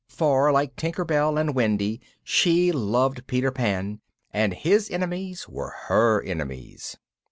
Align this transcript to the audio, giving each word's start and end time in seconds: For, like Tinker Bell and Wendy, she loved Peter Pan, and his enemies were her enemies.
For, 0.09 0.51
like 0.51 0.75
Tinker 0.75 1.05
Bell 1.05 1.37
and 1.37 1.53
Wendy, 1.53 2.01
she 2.23 2.71
loved 2.71 3.27
Peter 3.27 3.51
Pan, 3.51 4.01
and 4.31 4.51
his 4.51 4.89
enemies 4.89 5.47
were 5.47 5.75
her 5.89 6.23
enemies. 6.23 6.97